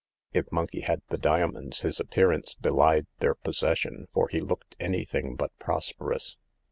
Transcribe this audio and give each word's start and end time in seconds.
If 0.33 0.51
Monkey 0.51 0.79
had 0.81 1.03
the 1.09 1.17
diamonds, 1.19 1.81
his 1.81 1.99
appearance 1.99 2.55
belied 2.55 3.05
their 3.19 3.35
possession, 3.35 4.07
for 4.15 4.29
he 4.29 4.41
looked 4.41 4.75
anything 4.79 5.35
but 5.35 5.55
prosperous. 5.59 6.37